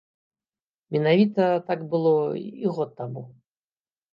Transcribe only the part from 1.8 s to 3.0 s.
было і год